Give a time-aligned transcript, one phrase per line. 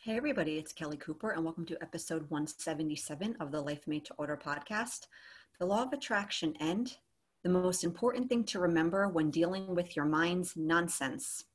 [0.00, 4.14] Hey, everybody, it's Kelly Cooper, and welcome to episode 177 of the Life Made to
[4.16, 5.08] Order podcast.
[5.58, 6.96] The law of attraction and
[7.42, 11.46] the most important thing to remember when dealing with your mind's nonsense.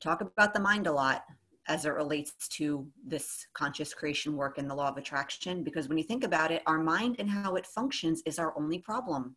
[0.00, 1.24] Talk about the mind a lot
[1.66, 5.98] as it relates to this conscious creation work and the law of attraction, because when
[5.98, 9.34] you think about it, our mind and how it functions is our only problem.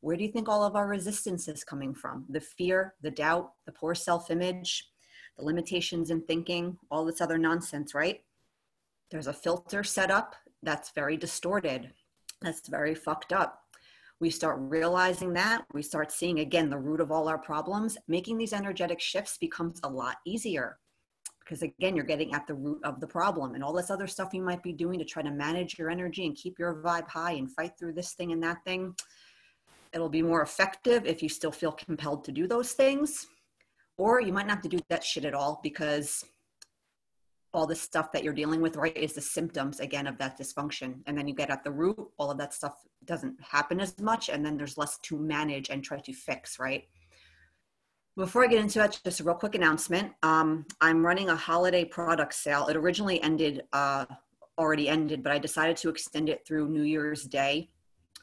[0.00, 2.24] Where do you think all of our resistance is coming from?
[2.30, 4.88] The fear, the doubt, the poor self image
[5.38, 8.22] the limitations in thinking, all this other nonsense, right?
[9.10, 11.92] There's a filter set up that's very distorted,
[12.42, 13.60] that's very fucked up.
[14.18, 17.98] We start realizing that, we start seeing again the root of all our problems.
[18.08, 20.78] Making these energetic shifts becomes a lot easier
[21.46, 24.34] because again you're getting at the root of the problem and all this other stuff
[24.34, 27.32] you might be doing to try to manage your energy and keep your vibe high
[27.32, 28.94] and fight through this thing and that thing
[29.92, 33.28] it'll be more effective if you still feel compelled to do those things
[33.98, 36.24] or you might not have to do that shit at all because
[37.56, 40.96] all the stuff that you're dealing with right is the symptoms again of that dysfunction.
[41.06, 42.74] And then you get at the root all of that stuff
[43.06, 46.84] doesn't happen as much and then there's less to manage and try to fix right?
[48.14, 50.12] Before i get into that just a real quick announcement.
[50.22, 52.66] Um, i'm running a holiday product sale.
[52.66, 54.04] It originally ended uh,
[54.58, 57.70] already ended but i decided to extend it through new year's day.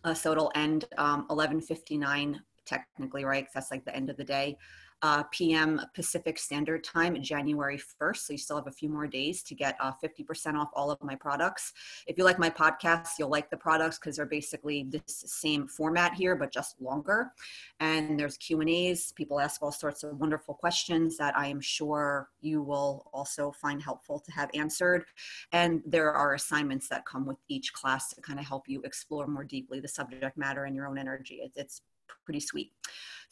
[0.04, 3.48] Uh, so it'll end um, 11.59 technically right?
[3.52, 4.58] That's like the end of the day
[5.04, 5.82] uh, p.m.
[5.94, 8.18] Pacific Standard Time, January 1st.
[8.18, 11.04] So you still have a few more days to get uh, 50% off all of
[11.04, 11.74] my products.
[12.08, 16.14] If you like my podcasts, you'll like the products because they're basically this same format
[16.14, 17.34] here, but just longer.
[17.82, 19.12] And there's Q and A's.
[19.12, 23.84] People ask all sorts of wonderful questions that I am sure you will also find
[23.84, 25.04] helpful to have answered.
[25.52, 29.28] And there are assignments that come with each class to kind of help you explore
[29.28, 31.42] more deeply the subject matter and your own energy.
[31.44, 31.82] It's, it's
[32.26, 32.72] pretty sweet.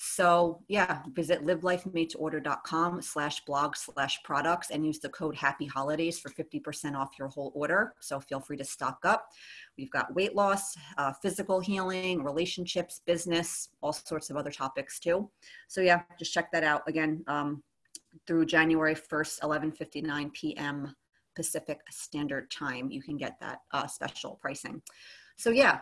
[0.04, 6.30] So yeah, visit livelifemadeorder.com slash blog slash products and use the code happy holidays for
[6.30, 7.94] 50% off your whole order.
[8.00, 9.28] So feel free to stock up.
[9.78, 15.30] We've got weight loss, uh, physical healing, relationships, business, all sorts of other topics too.
[15.68, 17.62] So yeah, just check that out again um,
[18.26, 20.96] through January 1st, 11:59 p.m.
[21.36, 22.90] Pacific Standard Time.
[22.90, 24.82] You can get that uh, special pricing.
[25.38, 25.80] So yeah,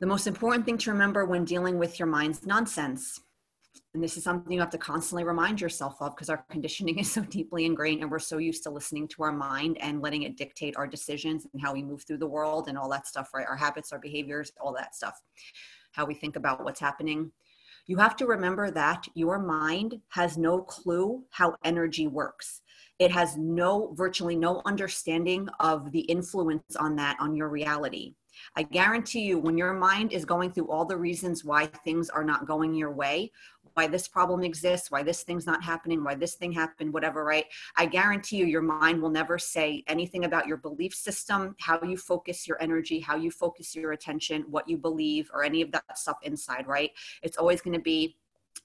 [0.00, 3.20] the most important thing to remember when dealing with your mind's nonsense,
[3.94, 7.10] and this is something you have to constantly remind yourself of because our conditioning is
[7.10, 10.36] so deeply ingrained and we're so used to listening to our mind and letting it
[10.36, 13.46] dictate our decisions and how we move through the world and all that stuff, right?
[13.48, 15.20] Our habits, our behaviors, all that stuff,
[15.92, 17.30] how we think about what's happening.
[17.86, 22.62] You have to remember that your mind has no clue how energy works.
[22.98, 28.14] It has no, virtually no understanding of the influence on that on your reality
[28.56, 32.24] I guarantee you, when your mind is going through all the reasons why things are
[32.24, 33.32] not going your way,
[33.74, 37.46] why this problem exists, why this thing's not happening, why this thing happened, whatever, right?
[37.76, 41.96] I guarantee you, your mind will never say anything about your belief system, how you
[41.96, 45.98] focus your energy, how you focus your attention, what you believe, or any of that
[45.98, 46.92] stuff inside, right?
[47.22, 48.16] It's always going to be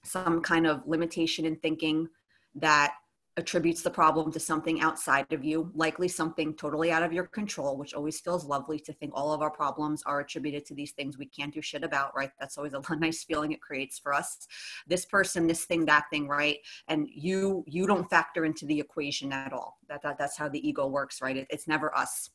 [0.04, 2.08] some kind of limitation in thinking
[2.54, 2.94] that
[3.40, 7.76] attributes the problem to something outside of you, likely something totally out of your control,
[7.76, 11.18] which always feels lovely to think all of our problems are attributed to these things
[11.18, 12.30] we can't do shit about, right?
[12.38, 14.46] That's always a nice feeling it creates for us.
[14.86, 16.58] This person, this thing, that thing, right?
[16.86, 19.78] And you you don't factor into the equation at all.
[19.88, 21.36] That, that that's how the ego works, right?
[21.36, 22.30] It, it's never us.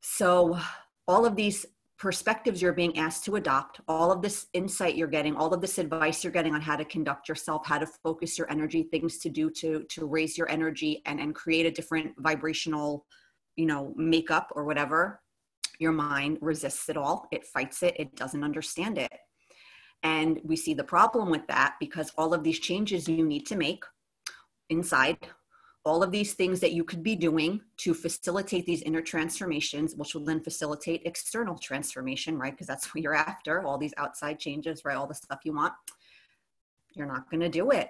[0.00, 0.58] So
[1.08, 1.64] all of these
[1.98, 5.78] perspectives you're being asked to adopt, all of this insight you're getting, all of this
[5.78, 9.28] advice you're getting on how to conduct yourself, how to focus your energy, things to
[9.28, 13.06] do to to raise your energy and and create a different vibrational,
[13.56, 15.20] you know, makeup or whatever.
[15.78, 17.26] Your mind resists it all.
[17.32, 17.94] It fights it.
[17.98, 19.12] It doesn't understand it.
[20.02, 23.56] And we see the problem with that because all of these changes you need to
[23.56, 23.84] make
[24.68, 25.18] inside
[25.86, 30.14] all of these things that you could be doing to facilitate these inner transformations, which
[30.14, 32.52] will then facilitate external transformation, right?
[32.52, 34.96] Because that's what you're after, all these outside changes, right?
[34.96, 35.72] All the stuff you want.
[36.94, 37.88] You're not going to do it.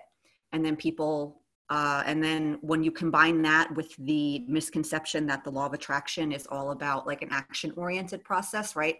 [0.53, 1.41] And then people,
[1.71, 6.33] uh, and then when you combine that with the misconception that the law of attraction
[6.33, 8.97] is all about like an action oriented process, right?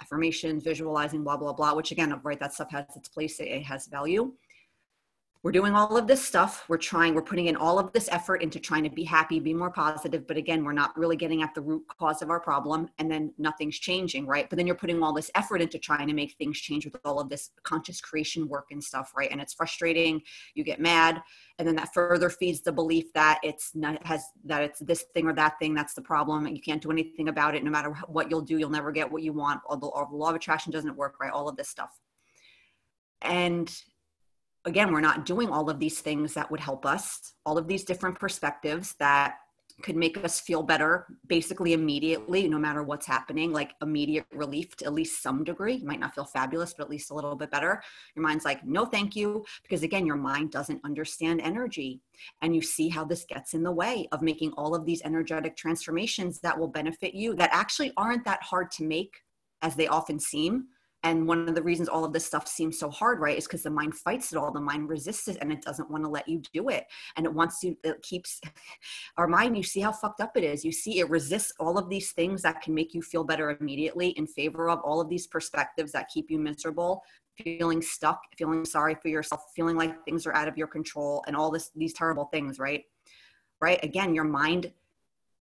[0.00, 3.88] Affirmations, visualizing, blah, blah, blah, which again, right, that stuff has its place, it has
[3.88, 4.32] value
[5.42, 6.66] we're doing all of this stuff.
[6.68, 9.54] We're trying we're putting in all of this effort into trying to be happy be
[9.54, 12.88] more positive but again we're not really getting at the root cause of our problem
[12.98, 14.50] and then nothing's changing right?
[14.50, 17.20] But then you're putting all this effort into trying to make things change with all
[17.20, 19.30] of this conscious creation work and stuff right?
[19.30, 20.20] And it's frustrating.
[20.54, 21.22] You get mad
[21.58, 25.26] and then that further feeds the belief that it's not has that it's this thing
[25.26, 27.64] or that thing that's the problem and you can't do anything about it.
[27.64, 29.62] No matter what you'll do you'll never get what you want.
[29.70, 31.32] The, or the law of attraction doesn't work right?
[31.32, 31.98] All of this stuff.
[33.22, 33.74] And
[34.64, 37.84] again, we're not doing all of these things that would help us, all of these
[37.84, 39.36] different perspectives that
[39.82, 44.84] could make us feel better basically immediately no matter what's happening like immediate relief to
[44.84, 45.74] at least some degree.
[45.74, 47.82] You might not feel fabulous but at least a little bit better.
[48.14, 52.00] Your mind's like no thank you because again your mind doesn't understand energy
[52.42, 55.56] and you see how this gets in the way of making all of these energetic
[55.56, 59.14] transformations that will benefit you that actually aren't that hard to make
[59.62, 60.66] as they often seem
[61.02, 63.62] and one of the reasons all of this stuff seems so hard right is because
[63.62, 66.28] the mind fights it all the mind resists it and it doesn't want to let
[66.28, 66.84] you do it.
[67.16, 68.40] And it wants to it keeps
[69.16, 70.64] our mind you see how fucked up it is.
[70.64, 74.10] You see it resists all of these things that can make you feel better immediately
[74.10, 77.02] in favor of all of these perspectives that keep you miserable
[77.38, 81.34] feeling stuck feeling sorry for yourself feeling like things are out of your control and
[81.34, 82.84] all this these terrible things right?
[83.62, 83.82] Right?
[83.82, 84.72] Again your mind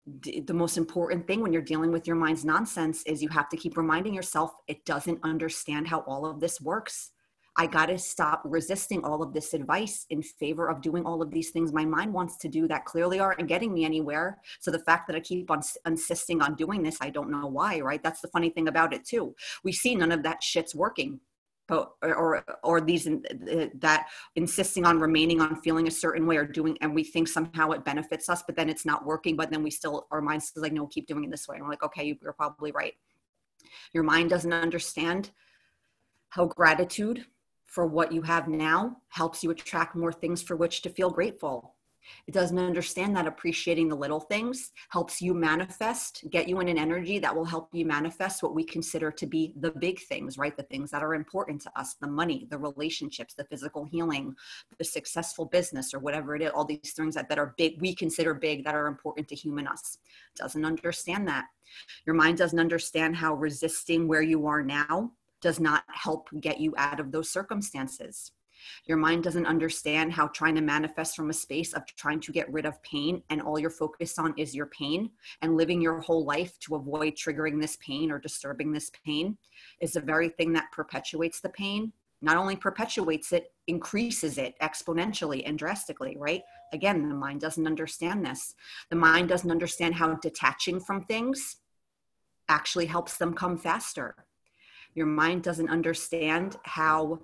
[0.06, 3.57] the most important thing when you're dealing with your mind's nonsense is you have to
[3.57, 7.12] keep reminding yourself it doesn't understand how all of this works.
[7.57, 11.31] I got to stop resisting all of this advice in favor of doing all of
[11.31, 14.40] these things my mind wants to do that clearly aren't getting me anywhere.
[14.60, 17.80] So the fact that I keep on insisting on doing this, I don't know why,
[17.80, 18.04] right?
[18.04, 19.34] That's the funny thing about it too.
[19.63, 21.22] We see none of that shit's working
[21.70, 26.94] or, or these that insisting on remaining on feeling a certain way or doing and
[26.94, 30.08] we think somehow it benefits us but then it's not working but then we still
[30.12, 31.56] our mind says like no keep doing it this way.
[31.56, 32.94] And we're like okay you're probably right.
[33.94, 35.32] Your mind doesn't understand
[36.30, 37.26] how gratitude
[37.66, 41.75] for what you have now helps you attract more things for which to feel grateful
[42.28, 46.78] it doesn't understand that appreciating the little things helps you manifest, get you in an
[46.78, 50.56] energy that will help you manifest what we consider to be the big things, right?
[50.56, 54.36] The things that are important to us the money, the relationships, the physical healing,
[54.78, 57.94] the successful business, or whatever it is, all these things that, that are big, we
[57.94, 59.98] consider big, that are important to human us.
[60.36, 61.46] Doesn't understand that.
[62.06, 65.12] Your mind doesn't understand how resisting where you are now
[65.42, 68.31] does not help get you out of those circumstances
[68.86, 72.52] your mind doesn't understand how trying to manifest from a space of trying to get
[72.52, 75.10] rid of pain and all you're focused on is your pain
[75.42, 79.38] and living your whole life to avoid triggering this pain or disturbing this pain
[79.82, 81.92] is the very thing that perpetuates the pain.
[82.22, 86.42] Not only perpetuates it, increases it exponentially and drastically, right?
[86.74, 88.56] Again, the mind doesn't understand this.
[88.90, 91.58] The mind doesn't understand how detaching from things
[92.50, 94.16] actually helps them come faster.
[94.94, 97.20] Your mind doesn't understand how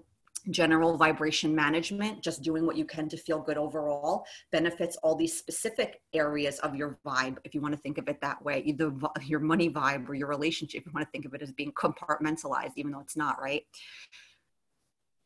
[0.50, 5.38] general vibration management, just doing what you can to feel good overall, benefits all these
[5.38, 8.92] specific areas of your vibe, if you want to think of it that way, either
[9.24, 11.72] your money vibe or your relationship, if you want to think of it as being
[11.74, 13.64] compartmentalized, even though it's not, right?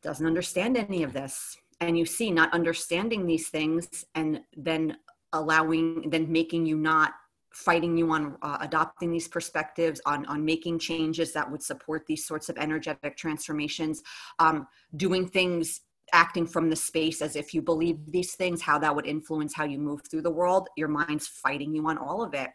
[0.02, 1.56] Doesn't understand any of this.
[1.80, 4.98] And you see, not understanding these things and then
[5.32, 7.12] allowing, then making you not
[7.56, 12.26] fighting you on uh, adopting these perspectives, on, on making changes that would support these
[12.26, 14.02] sorts of energetic transformations,
[14.38, 15.80] um, doing things
[16.12, 19.64] acting from the space as if you believe these things, how that would influence how
[19.64, 20.68] you move through the world.
[20.76, 22.50] Your mind's fighting you on all of it.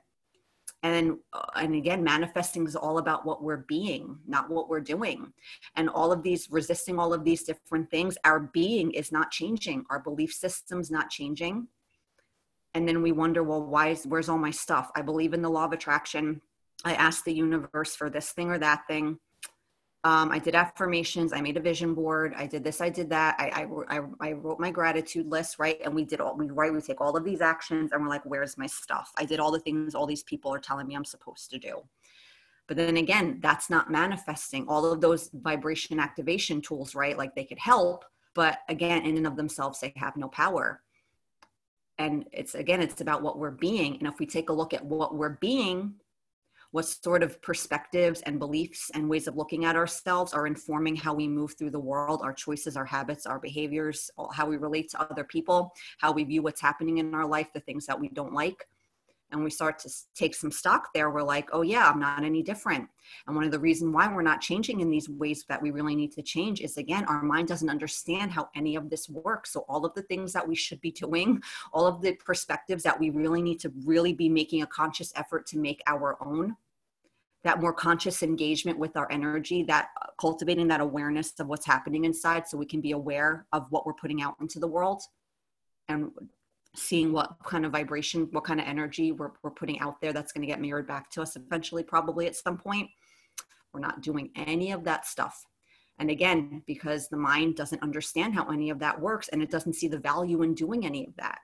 [0.84, 5.34] And uh, and again, manifesting is all about what we're being, not what we're doing.
[5.76, 9.84] And all of these, resisting all of these different things, our being is not changing.
[9.90, 11.68] Our belief system's not changing
[12.82, 14.90] and then we wonder well why is where's all my stuff?
[14.96, 16.42] I believe in the law of attraction.
[16.84, 19.20] I asked the universe for this thing or that thing.
[20.04, 21.32] Um, i did affirmations.
[21.32, 22.34] I made a vision board.
[22.36, 23.36] I did this i did that.
[23.38, 25.80] I, I, I, wrote my gratitude list right?
[25.86, 28.26] And we did all we right we take all of these actions and we're like
[28.26, 29.12] where's my stuff?
[29.16, 31.84] I did all the things all these people are telling me i'm supposed to do.
[32.68, 37.16] But then again that's not manifesting all of those vibration activation tools right?
[37.16, 40.82] Like they could help but again in and of themselves they have no power
[42.02, 43.98] and it's again it's about what we're being.
[43.98, 45.96] And if we take a look at what we're being
[46.72, 51.14] what sort of perspectives and beliefs and ways of looking at ourselves are informing how
[51.14, 55.02] we move through the world our choices our habits our behaviors how we relate to
[55.02, 58.34] other people how we view what's happening in our life the things that we don't
[58.34, 58.68] like
[59.32, 62.42] and we start to take some stock there we're like oh yeah i'm not any
[62.42, 62.88] different.
[63.28, 65.96] And one of the reasons why we're not changing in these ways that we really
[65.96, 69.54] need to change is again our mind doesn't understand how any of this works.
[69.54, 71.42] So all of the things that we should be doing
[71.74, 75.46] all of the perspectives that we really need to really be making a conscious effort
[75.48, 76.56] to make our own
[77.44, 82.06] that more conscious engagement with our energy that uh, cultivating that awareness of what's happening
[82.06, 85.02] inside so we can be aware of what we're putting out into the world
[85.90, 86.12] and
[86.76, 90.32] seeing what kind of vibration, what kind of energy we're, we're putting out there that's
[90.32, 92.90] going to get mirrored back to us eventually, probably at some point.
[93.74, 95.46] We're not doing any of that stuff.
[96.00, 99.74] And again, because the mind doesn't understand how any of that works and it doesn't
[99.74, 101.40] see the value in doing any of that.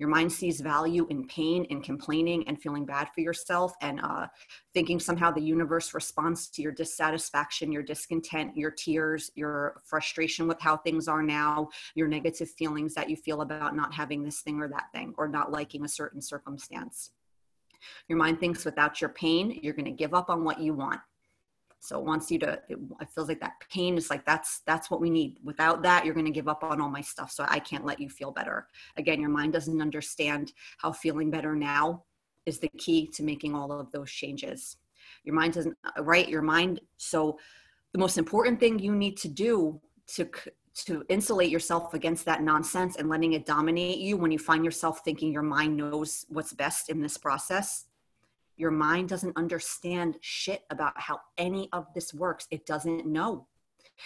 [0.00, 4.28] Your mind sees value in pain and complaining and feeling bad for yourself and uh,
[4.72, 10.58] thinking somehow the universe responds to your dissatisfaction, your discontent, your tears, your frustration with
[10.58, 14.58] how things are now, your negative feelings that you feel about not having this thing
[14.58, 17.10] or that thing or not liking a certain circumstance.
[18.08, 21.00] Your mind thinks without your pain, you're going to give up on what you want.
[21.80, 24.90] So it wants you to, it, it feels like that pain is like, that's, that's
[24.90, 25.38] what we need.
[25.42, 27.32] Without that, you're going to give up on all my stuff.
[27.32, 28.68] So I can't let you feel better.
[28.96, 32.04] Again, your mind doesn't understand how feeling better now
[32.44, 34.76] is the key to making all of those changes.
[35.24, 36.28] Your mind doesn't, uh, right?
[36.28, 36.80] Your mind.
[36.98, 37.38] So
[37.92, 39.80] the most important thing you need to do
[40.14, 40.28] to
[40.72, 45.00] to insulate yourself against that nonsense and letting it dominate you when you find yourself
[45.04, 47.86] thinking your mind knows what's best in this process
[48.60, 53.46] your mind doesn't understand shit about how any of this works it doesn't know.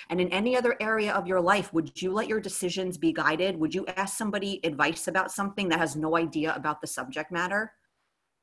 [0.09, 3.59] And in any other area of your life would you let your decisions be guided?
[3.59, 7.73] Would you ask somebody advice about something that has no idea about the subject matter?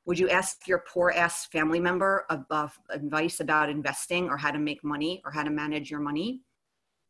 [0.04, 4.58] Would you ask your poor ass family member of, advice about investing or how to
[4.58, 6.42] make money or how to manage your money?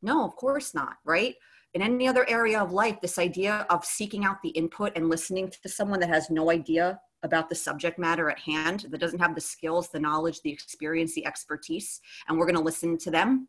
[0.03, 1.35] No, of course not, right?
[1.75, 5.51] In any other area of life, this idea of seeking out the input and listening
[5.63, 9.35] to someone that has no idea about the subject matter at hand, that doesn't have
[9.35, 13.49] the skills, the knowledge, the experience, the expertise, and we're going to listen to them,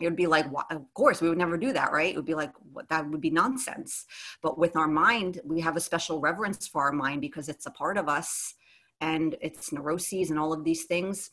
[0.00, 2.12] it would be like, of course, we would never do that, right?
[2.12, 2.52] It would be like,
[2.90, 4.04] that would be nonsense.
[4.42, 7.70] But with our mind, we have a special reverence for our mind because it's a
[7.70, 8.54] part of us
[9.00, 11.30] and it's neuroses and all of these things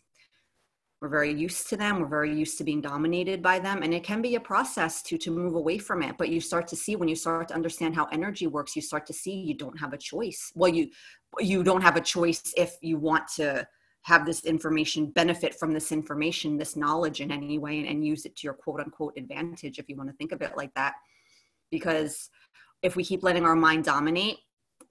[1.03, 1.99] we're very used to them.
[1.99, 3.83] We're very used to being dominated by them.
[3.83, 6.17] And it can be a process to to move away from it.
[6.17, 9.05] But you start to see when you start to understand how energy works you start
[9.07, 10.49] to see you don't have a choice.
[10.55, 10.89] Well you
[11.39, 13.67] you don't have a choice if you want to
[14.03, 18.25] have this information benefit from this information this knowledge in any way and, and use
[18.25, 20.93] it to your quote unquote advantage if you want to think of it like that.
[21.69, 22.29] Because
[22.81, 24.37] if we keep letting our mind dominate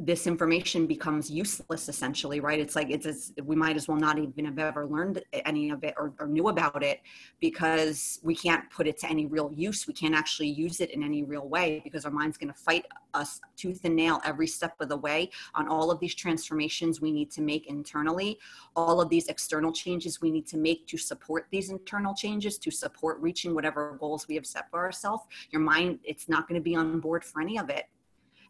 [0.04, 2.58] this information becomes useless essentially right?
[2.58, 5.84] It's like it's, it's, we might as well not even have ever learned any of
[5.84, 7.00] it or, or, knew about it
[7.40, 9.86] because we can't put it to any real use.
[9.86, 12.84] We can't actually use it in any real way because our mind's going to fight
[13.14, 17.12] us tooth and nail every step of the way on all of these transformations we
[17.12, 18.38] need to make internally
[18.74, 22.70] all of these external changes we need to make to support these internal changes to
[22.70, 25.24] support reaching whatever goals we have set for ourselves.
[25.50, 27.84] Your mind it's not going to be on board for any of it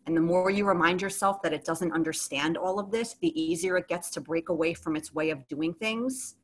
[0.07, 3.77] and the more you remind yourself that it doesn't understand all of this, the easier
[3.77, 6.37] it gets to break away from its way of doing things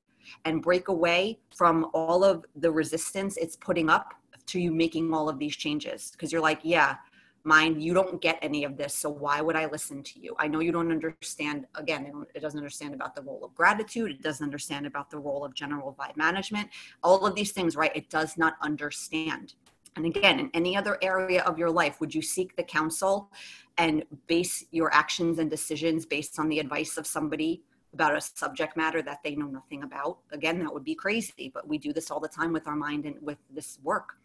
[0.45, 4.15] and break away from all of the resistance it's putting up
[4.47, 6.11] to you making all of these changes.
[6.13, 6.97] Because you're like, yeah,
[7.45, 8.95] mind, you don't get any of this.
[8.95, 10.35] So why would I listen to you?
[10.39, 11.67] I know you don't understand.
[11.75, 14.11] Again, it doesn't understand about the role of gratitude.
[14.11, 16.69] It doesn't understand about the role of general vibe management.
[17.03, 17.95] All of these things, right?
[17.95, 19.55] It does not understand.
[19.97, 23.31] And again, in any other area of your life, would you seek the counsel
[23.77, 27.63] and base your actions and decisions based on the advice of somebody
[27.95, 30.19] about a subject matter that they know nothing about?
[30.33, 33.05] Again, that would be crazy, but we do this all the time with our mind
[33.07, 34.17] and with this work.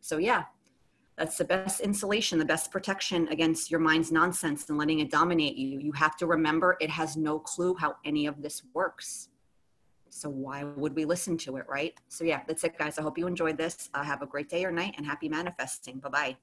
[0.00, 0.44] So, yeah,
[1.16, 5.56] that's the best insulation, the best protection against your mind's nonsense and letting it dominate
[5.56, 5.78] you.
[5.78, 9.28] You have to remember it has no clue how any of this works.
[10.12, 11.94] So why would we listen to it, right?
[12.08, 12.98] So yeah, that's it, guys.
[12.98, 13.88] I hope you enjoyed this.
[13.94, 15.98] Uh, have a great day or night and happy manifesting.
[15.98, 16.36] Bye bye.